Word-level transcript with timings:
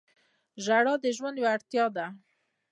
•ژړا 0.63 0.93
د 1.03 1.05
ژوند 1.17 1.37
یوه 1.39 1.51
اړتیا 1.55 1.85
ده. 1.95 2.05